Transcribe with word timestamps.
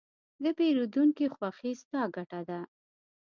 د 0.43 0.45
پیرودونکي 0.57 1.25
خوښي، 1.35 1.71
ستا 1.81 2.01
ګټه 2.15 2.41
ده. 2.49 2.59